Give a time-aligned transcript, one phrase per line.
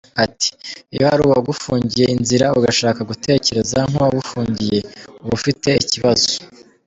[0.25, 0.49] Ati
[0.93, 4.79] “Iyo hari uwagufungiye inzira, ugashaka gutekereza nk’uwagufungiye,
[5.23, 6.31] uba ufite ikibazo.